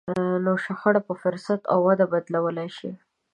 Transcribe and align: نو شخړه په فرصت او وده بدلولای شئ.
نو 0.45 0.53
شخړه 0.63 1.01
په 1.07 1.13
فرصت 1.21 1.61
او 1.71 1.79
وده 1.87 2.05
بدلولای 2.11 2.69
شئ. 2.77 2.91